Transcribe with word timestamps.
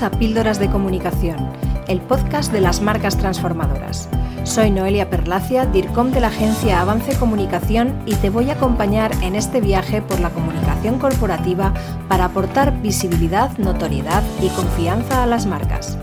A 0.00 0.10
Píldoras 0.10 0.58
de 0.58 0.70
Comunicación, 0.70 1.36
el 1.86 2.00
podcast 2.00 2.50
de 2.50 2.62
las 2.62 2.80
marcas 2.80 3.18
transformadoras. 3.18 4.08
Soy 4.42 4.70
Noelia 4.70 5.10
Perlacia, 5.10 5.66
DIRCOM 5.66 6.12
de 6.12 6.20
la 6.22 6.28
agencia 6.28 6.80
Avance 6.80 7.18
Comunicación 7.18 8.02
y 8.06 8.14
te 8.14 8.30
voy 8.30 8.48
a 8.48 8.54
acompañar 8.54 9.12
en 9.22 9.36
este 9.36 9.60
viaje 9.60 10.00
por 10.00 10.18
la 10.20 10.30
comunicación 10.30 10.98
corporativa 10.98 11.74
para 12.08 12.24
aportar 12.24 12.80
visibilidad, 12.80 13.56
notoriedad 13.58 14.22
y 14.40 14.48
confianza 14.48 15.22
a 15.22 15.26
las 15.26 15.44
marcas. 15.44 15.98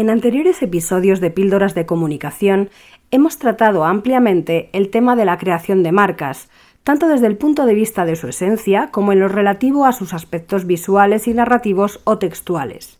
En 0.00 0.08
anteriores 0.08 0.62
episodios 0.62 1.20
de 1.20 1.30
Píldoras 1.30 1.74
de 1.74 1.84
Comunicación 1.84 2.70
hemos 3.10 3.38
tratado 3.38 3.84
ampliamente 3.84 4.70
el 4.72 4.88
tema 4.88 5.14
de 5.14 5.24
la 5.24 5.36
creación 5.36 5.82
de 5.82 5.92
marcas, 5.92 6.48
tanto 6.84 7.08
desde 7.08 7.26
el 7.26 7.36
punto 7.36 7.66
de 7.66 7.74
vista 7.74 8.04
de 8.04 8.16
su 8.16 8.28
esencia 8.28 8.88
como 8.90 9.12
en 9.12 9.20
lo 9.20 9.28
relativo 9.28 9.84
a 9.84 9.92
sus 9.92 10.14
aspectos 10.14 10.66
visuales 10.66 11.28
y 11.28 11.34
narrativos 11.34 12.00
o 12.04 12.18
textuales. 12.18 12.98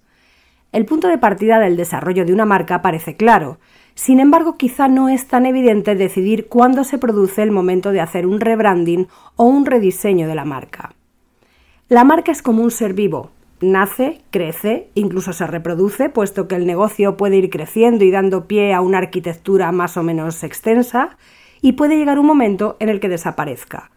El 0.73 0.85
punto 0.85 1.09
de 1.09 1.19
partida 1.19 1.59
del 1.59 1.77
desarrollo 1.77 2.25
de 2.25 2.33
una 2.33 2.45
marca 2.45 2.83
parece 2.83 3.17
claro, 3.17 3.59
sin 3.95 4.21
embargo 4.21 4.57
quizá 4.57 4.87
no 4.87 5.09
es 5.09 5.27
tan 5.27 5.45
evidente 5.47 5.97
decidir 5.97 6.47
cuándo 6.47 6.85
se 6.85 6.99
produce 6.99 7.43
el 7.43 7.51
momento 7.51 7.91
de 7.91 8.01
hacer 8.01 8.27
un 8.27 8.41
rebranding 8.41 9.09
o 9.37 9.45
un 9.45 9.67
rediseño 9.67 10.29
de 10.29 10.35
la 10.35 10.45
marca. 10.45 10.95
La 11.89 12.05
marca 12.05 12.31
es 12.31 12.41
como 12.41 12.63
un 12.63 12.71
ser 12.71 12.95
vivo, 12.95 13.33
nace, 13.61 14.21
crece, 14.31 14.91
incluso 14.95 15.33
se 15.33 15.47
reproduce, 15.47 16.09
puesto 16.09 16.47
que 16.47 16.55
el 16.55 16.67
negocio 16.67 17.17
puede 17.17 17.37
ir 17.37 17.51
creciendo 17.51 18.05
y 18.05 18.11
dando 18.11 18.47
pie 18.47 18.73
a 18.73 18.81
una 18.81 18.99
arquitectura 18.99 19.73
más 19.73 19.97
o 19.97 20.03
menos 20.03 20.45
extensa, 20.45 21.17
y 21.63 21.73
puede 21.73 21.97
llegar 21.97 22.19
un 22.19 22.27
momento 22.27 22.77
en 22.81 22.89
el 22.89 23.01
que 23.01 23.09
desaparezca. 23.09 23.91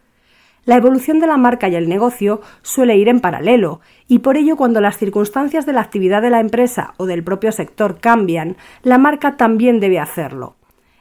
La 0.66 0.76
evolución 0.76 1.20
de 1.20 1.26
la 1.26 1.36
marca 1.36 1.68
y 1.68 1.74
el 1.74 1.88
negocio 1.88 2.40
suele 2.62 2.96
ir 2.96 3.08
en 3.08 3.20
paralelo, 3.20 3.80
y 4.08 4.20
por 4.20 4.38
ello 4.38 4.56
cuando 4.56 4.80
las 4.80 4.96
circunstancias 4.96 5.66
de 5.66 5.74
la 5.74 5.82
actividad 5.82 6.22
de 6.22 6.30
la 6.30 6.40
empresa 6.40 6.94
o 6.96 7.04
del 7.04 7.22
propio 7.22 7.52
sector 7.52 8.00
cambian, 8.00 8.56
la 8.82 8.96
marca 8.96 9.36
también 9.36 9.78
debe 9.78 9.98
hacerlo. 9.98 10.56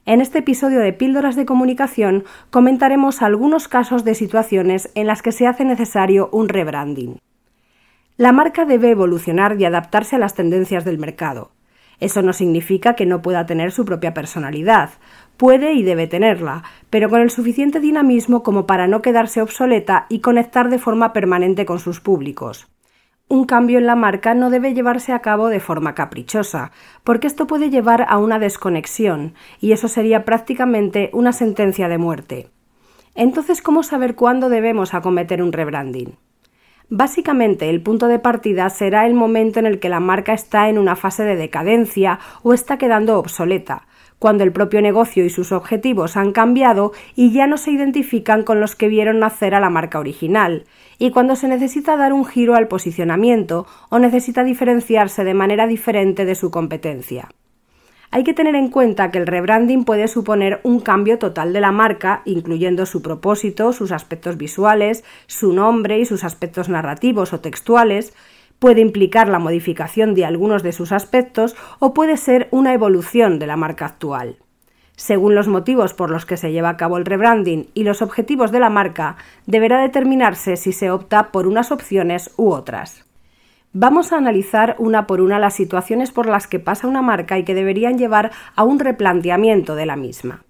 En 0.06 0.20
este 0.20 0.40
episodio 0.40 0.82
de 0.82 0.92
Píldoras 0.92 1.38
de 1.38 1.46
Comunicación 1.46 2.26
comentaremos 2.50 3.22
algunos 3.22 3.70
casos 3.70 4.04
de 4.04 4.16
situaciones 4.16 4.92
en 4.96 5.08
las 5.08 5.22
que 5.22 5.32
se 5.32 5.48
hace 5.48 5.64
necesario 5.64 6.28
un 6.34 6.50
rebranding. 6.50 7.20
La 8.18 8.34
marca 8.34 8.66
debe 8.66 8.92
evolucionar 8.92 9.56
y 9.60 9.64
adaptarse 9.64 10.18
a 10.18 10.20
las 10.20 10.36
tendencias 10.36 10.84
del 10.84 10.98
mercado. 10.98 11.53
Eso 12.04 12.22
no 12.22 12.34
significa 12.34 12.96
que 12.96 13.06
no 13.06 13.22
pueda 13.22 13.46
tener 13.46 13.72
su 13.72 13.86
propia 13.86 14.14
personalidad. 14.14 14.90
Puede 15.38 15.72
y 15.72 15.84
debe 15.84 16.06
tenerla, 16.06 16.64
pero 16.90 17.10
con 17.10 17.22
el 17.22 17.30
suficiente 17.30 17.80
dinamismo 17.80 18.44
como 18.44 18.68
para 18.68 18.88
no 18.88 19.02
quedarse 19.02 19.42
obsoleta 19.42 20.06
y 20.10 20.20
conectar 20.20 20.70
de 20.70 20.80
forma 20.80 21.14
permanente 21.14 21.66
con 21.66 21.80
sus 21.80 22.02
públicos. 22.02 22.68
Un 23.30 23.46
cambio 23.46 23.78
en 23.78 23.86
la 23.86 23.96
marca 23.96 24.34
no 24.34 24.50
debe 24.50 24.74
llevarse 24.74 25.14
a 25.14 25.20
cabo 25.20 25.48
de 25.48 25.62
forma 25.62 25.96
caprichosa, 25.96 26.74
porque 27.06 27.28
esto 27.28 27.48
puede 27.48 27.70
llevar 27.70 28.06
a 28.10 28.18
una 28.18 28.38
desconexión, 28.38 29.34
y 29.62 29.72
eso 29.72 29.88
sería 29.88 30.26
prácticamente 30.26 31.10
una 31.14 31.32
sentencia 31.32 31.88
de 31.88 32.00
muerte. 32.00 32.50
Entonces, 33.16 33.62
¿cómo 33.62 33.82
saber 33.82 34.16
cuándo 34.16 34.50
debemos 34.50 34.94
acometer 34.94 35.42
un 35.42 35.54
rebranding? 35.54 36.18
Básicamente, 36.90 37.70
el 37.70 37.82
punto 37.82 38.08
de 38.08 38.20
partida 38.20 38.70
será 38.70 39.06
el 39.08 39.14
momento 39.14 39.60
en 39.60 39.66
el 39.66 39.80
que 39.80 39.90
la 39.90 40.00
marca 40.00 40.34
está 40.34 40.70
en 40.70 40.78
una 40.78 40.96
fase 40.96 41.24
de 41.24 41.36
decadencia 41.36 42.20
o 42.44 42.54
está 42.54 42.78
quedando 42.78 43.18
obsoleta, 43.18 43.88
cuando 44.20 44.44
el 44.44 44.52
propio 44.52 44.82
negocio 44.82 45.26
y 45.26 45.30
sus 45.30 45.52
objetivos 45.52 46.16
han 46.18 46.32
cambiado 46.32 46.92
y 47.16 47.32
ya 47.32 47.48
no 47.48 47.58
se 47.58 47.72
identifican 47.72 48.44
con 48.44 48.60
los 48.60 48.76
que 48.76 48.88
vieron 48.88 49.20
nacer 49.20 49.56
a 49.56 49.60
la 49.60 49.70
marca 49.70 50.00
original, 50.00 50.66
y 50.98 51.12
cuando 51.12 51.36
se 51.36 51.48
necesita 51.48 51.98
dar 51.98 52.14
un 52.14 52.26
giro 52.26 52.56
al 52.56 52.68
posicionamiento 52.68 53.66
o 53.90 54.00
necesita 54.00 54.44
diferenciarse 54.44 55.24
de 55.24 55.34
manera 55.34 55.68
diferente 55.68 56.26
de 56.26 56.36
su 56.36 56.52
competencia. 56.52 57.30
Hay 58.16 58.24
que 58.24 58.36
tener 58.36 58.54
en 58.54 58.70
cuenta 58.70 59.10
que 59.10 59.18
el 59.18 59.26
rebranding 59.26 59.86
puede 59.86 60.08
suponer 60.08 60.60
un 60.62 60.80
cambio 60.82 61.18
total 61.18 61.52
de 61.52 61.60
la 61.60 61.72
marca, 61.72 62.22
incluyendo 62.26 62.86
su 62.86 63.02
propósito, 63.02 63.74
sus 63.74 63.92
aspectos 63.92 64.38
visuales, 64.38 65.04
su 65.26 65.52
nombre 65.52 65.98
y 65.98 66.06
sus 66.06 66.24
aspectos 66.24 66.70
narrativos 66.70 67.34
o 67.34 67.40
textuales, 67.40 68.14
puede 68.60 68.82
implicar 68.82 69.30
la 69.30 69.40
modificación 69.40 70.14
de 70.14 70.26
algunos 70.26 70.62
de 70.62 70.74
sus 70.74 70.92
aspectos 70.92 71.56
o 71.80 71.96
puede 71.96 72.18
ser 72.18 72.50
una 72.52 72.76
evolución 72.76 73.40
de 73.40 73.48
la 73.48 73.58
marca 73.58 73.88
actual. 73.88 74.38
Según 74.96 75.34
los 75.34 75.48
motivos 75.48 75.96
por 75.96 76.12
los 76.12 76.28
que 76.28 76.38
se 76.38 76.52
lleva 76.52 76.70
a 76.70 76.78
cabo 76.78 77.00
el 77.00 77.06
rebranding 77.06 77.70
y 77.74 77.84
los 77.84 78.04
objetivos 78.04 78.52
de 78.52 78.60
la 78.60 78.70
marca, 78.70 79.18
deberá 79.48 79.82
determinarse 79.82 80.56
si 80.56 80.72
se 80.72 80.92
opta 80.92 81.32
por 81.32 81.48
unas 81.48 81.72
opciones 81.72 82.30
u 82.38 82.52
otras. 82.52 83.06
Vamos 83.76 84.14
a 84.14 84.18
analizar 84.18 84.76
una 84.78 85.08
por 85.08 85.20
una 85.20 85.40
las 85.40 85.56
situaciones 85.56 86.12
por 86.12 86.28
las 86.28 86.46
que 86.46 86.60
pasa 86.60 86.88
una 86.88 87.02
marca 87.02 87.40
y 87.40 87.44
que 87.44 87.56
deberían 87.56 87.98
llevar 87.98 88.30
a 88.56 88.64
un 88.64 88.78
replanteamiento 88.78 89.74
de 89.74 89.88
la 89.88 89.96
misma. 89.96 90.44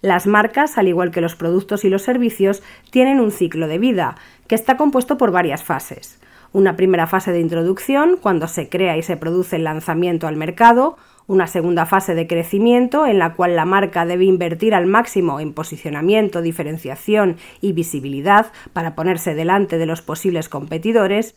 Las 0.00 0.26
marcas, 0.26 0.78
al 0.78 0.88
igual 0.88 1.10
que 1.10 1.20
los 1.20 1.36
productos 1.36 1.84
y 1.84 1.90
los 1.90 2.00
servicios, 2.00 2.62
tienen 2.90 3.20
un 3.20 3.32
ciclo 3.32 3.68
de 3.68 3.78
vida, 3.78 4.16
que 4.46 4.54
está 4.54 4.78
compuesto 4.78 5.18
por 5.18 5.30
varias 5.30 5.62
fases. 5.62 6.18
Una 6.54 6.74
primera 6.74 7.06
fase 7.06 7.32
de 7.32 7.40
introducción, 7.40 8.16
cuando 8.18 8.48
se 8.48 8.70
crea 8.70 8.96
y 8.96 9.02
se 9.02 9.18
produce 9.18 9.56
el 9.56 9.64
lanzamiento 9.64 10.26
al 10.26 10.36
mercado, 10.36 10.96
una 11.26 11.48
segunda 11.48 11.84
fase 11.84 12.14
de 12.14 12.26
crecimiento, 12.26 13.06
en 13.06 13.18
la 13.18 13.34
cual 13.34 13.56
la 13.56 13.66
marca 13.66 14.06
debe 14.06 14.24
invertir 14.24 14.74
al 14.74 14.86
máximo 14.86 15.38
en 15.38 15.52
posicionamiento, 15.52 16.40
diferenciación 16.40 17.36
y 17.60 17.74
visibilidad 17.74 18.52
para 18.72 18.94
ponerse 18.94 19.34
delante 19.34 19.76
de 19.76 19.84
los 19.84 20.00
posibles 20.00 20.48
competidores, 20.48 21.36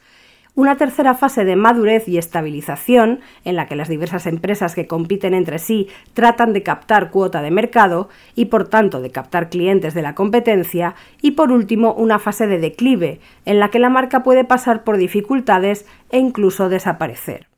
una 0.55 0.77
tercera 0.77 1.15
fase 1.15 1.45
de 1.45 1.55
madurez 1.55 2.07
y 2.07 2.17
estabilización, 2.17 3.21
en 3.43 3.55
la 3.55 3.67
que 3.67 3.75
las 3.75 3.89
diversas 3.89 4.27
empresas 4.27 4.75
que 4.75 4.87
compiten 4.87 5.33
entre 5.33 5.57
sí 5.57 5.87
tratan 6.13 6.53
de 6.53 6.63
captar 6.63 7.09
cuota 7.09 7.41
de 7.41 7.51
mercado 7.51 8.09
y 8.35 8.45
por 8.45 8.67
tanto 8.67 9.01
de 9.01 9.11
captar 9.11 9.49
clientes 9.49 9.93
de 9.93 10.03
la 10.03 10.15
competencia, 10.15 10.95
y 11.21 11.31
por 11.31 11.51
último 11.51 11.93
una 11.93 12.19
fase 12.19 12.47
de 12.47 12.59
declive, 12.59 13.19
en 13.45 13.59
la 13.59 13.69
que 13.69 13.79
la 13.79 13.89
marca 13.89 14.23
puede 14.23 14.43
pasar 14.43 14.83
por 14.83 14.97
dificultades 14.97 15.85
e 16.11 16.19
incluso 16.19 16.69
desaparecer. 16.69 17.52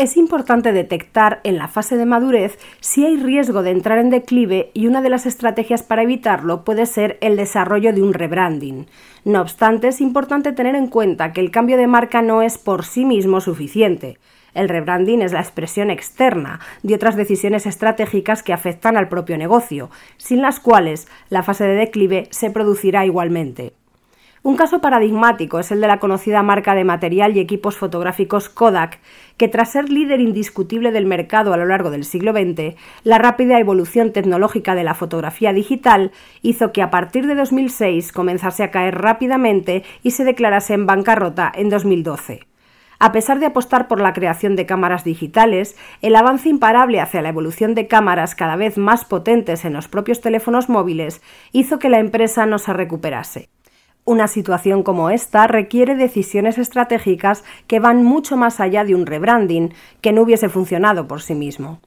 Es 0.00 0.16
importante 0.16 0.72
detectar 0.72 1.40
en 1.44 1.58
la 1.58 1.68
fase 1.68 1.98
de 1.98 2.06
madurez 2.06 2.58
si 2.80 3.04
hay 3.04 3.18
riesgo 3.18 3.62
de 3.62 3.70
entrar 3.70 3.98
en 3.98 4.08
declive 4.08 4.70
y 4.72 4.86
una 4.86 5.02
de 5.02 5.10
las 5.10 5.26
estrategias 5.26 5.82
para 5.82 6.04
evitarlo 6.04 6.64
puede 6.64 6.86
ser 6.86 7.18
el 7.20 7.36
desarrollo 7.36 7.92
de 7.92 8.00
un 8.00 8.14
rebranding. 8.14 8.86
No 9.26 9.42
obstante, 9.42 9.88
es 9.88 10.00
importante 10.00 10.52
tener 10.52 10.74
en 10.74 10.86
cuenta 10.86 11.34
que 11.34 11.42
el 11.42 11.50
cambio 11.50 11.76
de 11.76 11.86
marca 11.86 12.22
no 12.22 12.40
es 12.40 12.56
por 12.56 12.86
sí 12.86 13.04
mismo 13.04 13.42
suficiente. 13.42 14.16
El 14.54 14.70
rebranding 14.70 15.20
es 15.20 15.34
la 15.34 15.40
expresión 15.40 15.90
externa 15.90 16.60
de 16.82 16.94
otras 16.94 17.14
decisiones 17.14 17.66
estratégicas 17.66 18.42
que 18.42 18.54
afectan 18.54 18.96
al 18.96 19.10
propio 19.10 19.36
negocio, 19.36 19.90
sin 20.16 20.40
las 20.40 20.60
cuales 20.60 21.08
la 21.28 21.42
fase 21.42 21.64
de 21.64 21.74
declive 21.74 22.26
se 22.30 22.50
producirá 22.50 23.04
igualmente. 23.04 23.74
Un 24.42 24.56
caso 24.56 24.80
paradigmático 24.80 25.58
es 25.58 25.70
el 25.70 25.82
de 25.82 25.86
la 25.86 25.98
conocida 25.98 26.42
marca 26.42 26.74
de 26.74 26.82
material 26.82 27.36
y 27.36 27.40
equipos 27.40 27.76
fotográficos 27.76 28.48
Kodak, 28.48 28.98
que 29.36 29.48
tras 29.48 29.72
ser 29.72 29.90
líder 29.90 30.22
indiscutible 30.22 30.92
del 30.92 31.04
mercado 31.04 31.52
a 31.52 31.58
lo 31.58 31.66
largo 31.66 31.90
del 31.90 32.06
siglo 32.06 32.32
XX, 32.32 32.74
la 33.04 33.18
rápida 33.18 33.60
evolución 33.60 34.14
tecnológica 34.14 34.74
de 34.74 34.82
la 34.82 34.94
fotografía 34.94 35.52
digital 35.52 36.10
hizo 36.40 36.72
que 36.72 36.80
a 36.80 36.88
partir 36.88 37.26
de 37.26 37.34
2006 37.34 38.12
comenzase 38.12 38.62
a 38.62 38.70
caer 38.70 38.96
rápidamente 39.02 39.84
y 40.02 40.12
se 40.12 40.24
declarase 40.24 40.72
en 40.72 40.86
bancarrota 40.86 41.52
en 41.54 41.68
2012. 41.68 42.46
A 42.98 43.12
pesar 43.12 43.40
de 43.40 43.46
apostar 43.46 43.88
por 43.88 44.00
la 44.00 44.14
creación 44.14 44.56
de 44.56 44.64
cámaras 44.64 45.04
digitales, 45.04 45.76
el 46.00 46.16
avance 46.16 46.48
imparable 46.48 47.00
hacia 47.00 47.20
la 47.20 47.28
evolución 47.28 47.74
de 47.74 47.88
cámaras 47.88 48.34
cada 48.34 48.56
vez 48.56 48.78
más 48.78 49.04
potentes 49.04 49.66
en 49.66 49.74
los 49.74 49.88
propios 49.88 50.22
teléfonos 50.22 50.70
móviles 50.70 51.20
hizo 51.52 51.78
que 51.78 51.90
la 51.90 51.98
empresa 51.98 52.46
no 52.46 52.58
se 52.58 52.72
recuperase. 52.72 53.50
Una 54.10 54.26
situación 54.26 54.82
como 54.82 55.10
esta 55.10 55.46
requiere 55.46 55.94
decisiones 55.94 56.58
estratégicas 56.58 57.44
que 57.68 57.78
van 57.78 58.02
mucho 58.02 58.36
más 58.36 58.58
allá 58.58 58.82
de 58.82 58.96
un 58.96 59.06
rebranding 59.06 59.72
que 60.00 60.10
no 60.10 60.22
hubiese 60.22 60.48
funcionado 60.48 61.06
por 61.06 61.22
sí 61.22 61.36
mismo. 61.36 61.78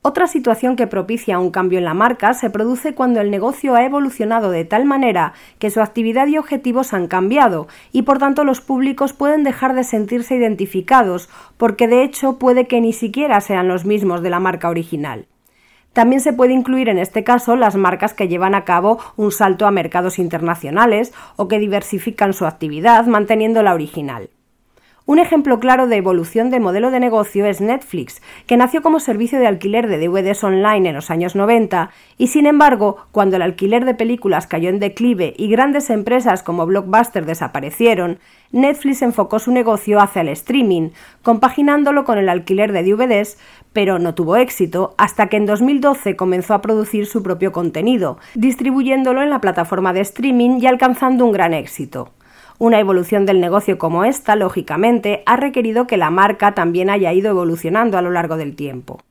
Otra 0.00 0.28
situación 0.28 0.76
que 0.76 0.86
propicia 0.86 1.38
un 1.38 1.50
cambio 1.50 1.78
en 1.78 1.84
la 1.84 1.92
marca 1.92 2.32
se 2.32 2.48
produce 2.48 2.94
cuando 2.94 3.20
el 3.20 3.30
negocio 3.30 3.74
ha 3.74 3.84
evolucionado 3.84 4.50
de 4.50 4.64
tal 4.64 4.86
manera 4.86 5.34
que 5.58 5.68
su 5.68 5.82
actividad 5.82 6.26
y 6.26 6.38
objetivos 6.38 6.94
han 6.94 7.06
cambiado 7.06 7.68
y 7.92 8.00
por 8.00 8.16
tanto 8.16 8.44
los 8.44 8.62
públicos 8.62 9.12
pueden 9.12 9.44
dejar 9.44 9.74
de 9.74 9.84
sentirse 9.84 10.34
identificados 10.34 11.28
porque 11.58 11.86
de 11.86 12.02
hecho 12.02 12.38
puede 12.38 12.66
que 12.66 12.80
ni 12.80 12.94
siquiera 12.94 13.42
sean 13.42 13.68
los 13.68 13.84
mismos 13.84 14.22
de 14.22 14.30
la 14.30 14.40
marca 14.40 14.70
original. 14.70 15.26
También 15.92 16.20
se 16.20 16.32
puede 16.32 16.54
incluir 16.54 16.88
en 16.88 16.98
este 16.98 17.22
caso 17.22 17.54
las 17.56 17.76
marcas 17.76 18.14
que 18.14 18.28
llevan 18.28 18.54
a 18.54 18.64
cabo 18.64 18.98
un 19.16 19.30
salto 19.30 19.66
a 19.66 19.70
mercados 19.70 20.18
internacionales 20.18 21.12
o 21.36 21.48
que 21.48 21.58
diversifican 21.58 22.32
su 22.32 22.46
actividad 22.46 23.06
manteniendo 23.06 23.62
la 23.62 23.74
original. 23.74 24.30
Un 25.04 25.18
ejemplo 25.18 25.58
claro 25.58 25.88
de 25.88 25.96
evolución 25.96 26.50
de 26.50 26.60
modelo 26.60 26.92
de 26.92 27.00
negocio 27.00 27.44
es 27.44 27.60
Netflix, 27.60 28.22
que 28.46 28.56
nació 28.56 28.82
como 28.82 29.00
servicio 29.00 29.40
de 29.40 29.48
alquiler 29.48 29.88
de 29.88 29.98
DVDs 29.98 30.44
online 30.44 30.90
en 30.90 30.94
los 30.94 31.10
años 31.10 31.34
90 31.34 31.90
y 32.18 32.28
sin 32.28 32.46
embargo, 32.46 32.98
cuando 33.10 33.34
el 33.34 33.42
alquiler 33.42 33.84
de 33.84 33.94
películas 33.94 34.46
cayó 34.46 34.68
en 34.68 34.78
declive 34.78 35.34
y 35.36 35.48
grandes 35.48 35.90
empresas 35.90 36.44
como 36.44 36.66
Blockbuster 36.66 37.26
desaparecieron, 37.26 38.20
Netflix 38.52 39.02
enfocó 39.02 39.40
su 39.40 39.50
negocio 39.50 39.98
hacia 39.98 40.22
el 40.22 40.28
streaming, 40.28 40.90
compaginándolo 41.22 42.04
con 42.04 42.18
el 42.18 42.28
alquiler 42.28 42.70
de 42.70 42.84
DVDs, 42.84 43.38
pero 43.72 43.98
no 43.98 44.14
tuvo 44.14 44.36
éxito 44.36 44.94
hasta 44.98 45.26
que 45.26 45.36
en 45.36 45.46
2012 45.46 46.14
comenzó 46.14 46.54
a 46.54 46.62
producir 46.62 47.06
su 47.06 47.24
propio 47.24 47.50
contenido, 47.50 48.18
distribuyéndolo 48.36 49.20
en 49.20 49.30
la 49.30 49.40
plataforma 49.40 49.92
de 49.92 50.02
streaming 50.02 50.60
y 50.60 50.66
alcanzando 50.66 51.26
un 51.26 51.32
gran 51.32 51.54
éxito. 51.54 52.12
Una 52.62 52.78
evolución 52.78 53.26
del 53.26 53.40
negocio 53.40 53.76
como 53.76 54.04
esta, 54.04 54.36
lógicamente, 54.36 55.24
ha 55.26 55.34
requerido 55.34 55.88
que 55.88 55.96
la 55.96 56.10
marca 56.10 56.54
también 56.54 56.90
haya 56.90 57.12
ido 57.12 57.28
evolucionando 57.28 57.98
a 57.98 58.02
lo 58.02 58.12
largo 58.12 58.36
del 58.36 58.54
tiempo. 58.54 59.02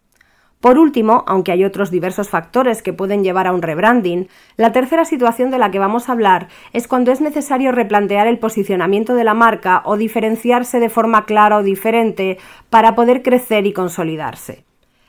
Por 0.61 0.77
último, 0.77 1.25
aunque 1.27 1.51
hay 1.51 1.65
otros 1.65 1.91
diversos 1.91 2.29
factores 2.29 2.81
que 2.81 2.93
pueden 2.93 3.25
llevar 3.25 3.47
a 3.47 3.51
un 3.51 3.61
rebranding, 3.61 4.29
la 4.55 4.71
tercera 4.71 5.03
situación 5.03 5.51
de 5.51 5.57
la 5.57 5.69
que 5.69 5.79
vamos 5.79 6.07
a 6.07 6.13
hablar 6.13 6.47
es 6.71 6.87
cuando 6.87 7.11
es 7.11 7.19
necesario 7.19 7.73
replantear 7.73 8.25
el 8.25 8.39
posicionamiento 8.39 9.15
de 9.15 9.25
la 9.25 9.33
marca 9.33 9.81
o 9.83 9.97
diferenciarse 9.97 10.79
de 10.79 10.87
forma 10.87 11.25
clara 11.25 11.57
o 11.57 11.61
diferente 11.61 12.37
para 12.69 12.95
poder 12.95 13.21
crecer 13.21 13.65
y 13.65 13.73
consolidarse. 13.73 14.63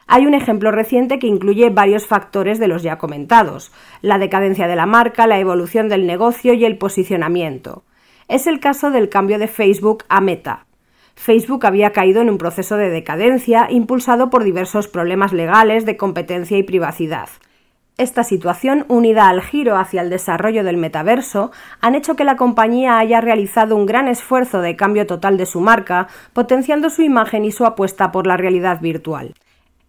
Hay 0.09 0.27
un 0.27 0.35
ejemplo 0.35 0.73
reciente 0.73 1.21
que 1.21 1.29
incluye 1.29 1.71
varios 1.71 2.09
factores 2.09 2.59
de 2.59 2.67
los 2.67 2.83
ya 2.83 2.99
comentados, 2.99 3.71
la 4.01 4.19
decadencia 4.19 4.67
de 4.67 4.75
la 4.75 4.87
marca, 4.87 5.29
la 5.29 5.39
evolución 5.39 5.89
del 5.89 6.09
negocio 6.09 6.55
y 6.55 6.65
el 6.65 6.77
posicionamiento 6.77 7.85
es 8.29 8.47
el 8.47 8.61
caso 8.61 8.91
del 8.91 9.09
cambio 9.09 9.39
de 9.39 9.49
Facebook 9.49 10.05
a 10.09 10.21
Meta. 10.21 10.67
Facebook 11.15 11.67
había 11.67 11.93
caído 11.93 12.23
en 12.23 12.31
un 12.31 12.39
proceso 12.39 12.77
de 12.77 12.91
decadencia 12.91 13.69
impulsado 13.71 14.31
por 14.31 14.45
diversos 14.45 14.89
problemas 14.89 15.33
legales 15.33 15.85
de 15.85 15.97
competencia 15.97 16.59
y 16.59 16.63
privacidad. 16.63 17.29
Esta 17.99 18.25
situación, 18.25 18.87
unida 18.89 19.29
al 19.29 19.43
giro 19.43 19.77
hacia 19.77 20.01
el 20.01 20.09
desarrollo 20.09 20.65
del 20.65 20.79
metaverso, 20.79 21.53
han 21.81 21.95
hecho 21.95 22.17
que 22.17 22.25
la 22.25 22.37
compañía 22.37 22.99
haya 22.99 23.21
realizado 23.21 23.77
un 23.77 23.85
gran 23.85 24.09
esfuerzo 24.09 24.63
de 24.63 24.77
cambio 24.77 25.07
total 25.07 25.37
de 25.37 25.45
su 25.45 25.61
marca, 25.61 26.09
potenciando 26.33 26.89
su 26.89 27.03
imagen 27.03 27.45
y 27.45 27.53
su 27.53 27.67
apuesta 27.67 28.11
por 28.11 28.27
la 28.27 28.39
realidad 28.39 28.81
virtual. 28.81 29.35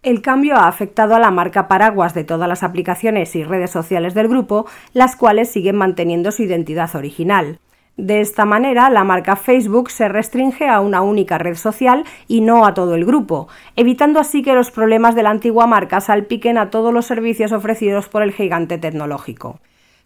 El 0.03 0.21
cambio 0.21 0.57
ha 0.57 0.67
afectado 0.67 1.15
a 1.15 1.19
la 1.19 1.31
marca 1.31 1.69
paraguas 1.69 2.13
de 2.13 2.25
todas 2.25 2.49
las 2.49 2.61
aplicaciones 2.61 3.37
y 3.37 3.45
redes 3.45 3.71
sociales 3.71 4.13
del 4.13 4.27
grupo, 4.27 4.67
las 4.91 5.15
cuales 5.15 5.49
siguen 5.49 5.77
manteniendo 5.77 6.33
su 6.33 6.43
identidad 6.43 6.93
original. 6.97 7.59
De 7.97 8.21
esta 8.21 8.45
manera, 8.45 8.89
la 8.89 9.03
marca 9.03 9.35
Facebook 9.35 9.91
se 9.91 10.09
restringe 10.09 10.67
a 10.67 10.79
una 10.79 11.03
única 11.03 11.37
red 11.37 11.55
social 11.55 12.05
y 12.27 12.41
no 12.41 12.65
a 12.65 12.73
todo 12.73 12.95
el 12.95 13.05
grupo, 13.05 13.49
evitando 13.75 14.19
así 14.19 14.41
que 14.41 14.55
los 14.55 14.71
problemas 14.71 15.13
de 15.13 15.21
la 15.21 15.29
antigua 15.29 15.67
marca 15.67 16.01
salpiquen 16.01 16.57
a 16.57 16.71
todos 16.71 16.91
los 16.91 17.05
servicios 17.05 17.51
ofrecidos 17.51 18.09
por 18.09 18.23
el 18.23 18.31
gigante 18.31 18.79
tecnológico. 18.79 19.59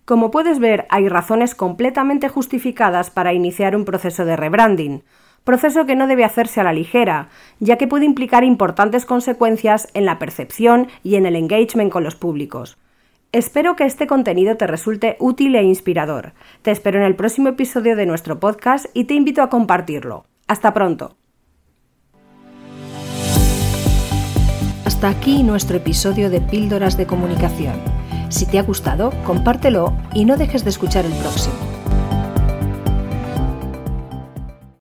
Como 0.03 0.31
puedes 0.31 0.59
ver, 0.59 0.85
hay 0.89 1.07
razones 1.07 1.55
completamente 1.55 2.27
justificadas 2.27 3.09
para 3.09 3.31
iniciar 3.31 3.73
un 3.73 3.85
proceso 3.85 4.25
de 4.25 4.35
rebranding, 4.35 5.03
proceso 5.45 5.85
que 5.85 5.95
no 5.95 6.07
debe 6.07 6.25
hacerse 6.25 6.59
a 6.59 6.65
la 6.65 6.73
ligera, 6.73 7.29
ya 7.61 7.77
que 7.77 7.87
puede 7.87 8.03
implicar 8.03 8.43
importantes 8.43 9.05
consecuencias 9.05 9.87
en 9.93 10.03
la 10.03 10.19
percepción 10.19 10.87
y 11.03 11.15
en 11.15 11.25
el 11.25 11.37
engagement 11.37 11.91
con 11.91 12.03
los 12.03 12.15
públicos. 12.15 12.77
Espero 13.33 13.75
que 13.75 13.83
este 13.83 14.07
contenido 14.07 14.55
te 14.55 14.67
resulte 14.67 15.17
útil 15.19 15.55
e 15.55 15.63
inspirador. 15.63 16.33
Te 16.61 16.71
espero 16.71 16.99
en 16.99 17.05
el 17.05 17.15
próximo 17.15 17.49
episodio 17.49 17.97
de 17.97 18.05
nuestro 18.05 18.39
podcast 18.39 18.85
y 18.93 19.03
te 19.03 19.15
invito 19.15 19.41
a 19.41 19.49
compartirlo. 19.49 20.25
Hasta 20.47 20.73
pronto. 20.73 21.17
Hasta 24.85 25.09
aquí 25.09 25.43
nuestro 25.43 25.77
episodio 25.77 26.29
de 26.29 26.39
Píldoras 26.39 26.95
de 26.95 27.05
Comunicación. 27.05 27.75
Si 28.29 28.45
te 28.45 28.59
ha 28.59 28.63
gustado, 28.63 29.11
compártelo 29.25 29.93
y 30.13 30.23
no 30.23 30.37
dejes 30.37 30.63
de 30.63 30.69
escuchar 30.69 31.05
el 31.05 31.13
próximo. 31.13 31.66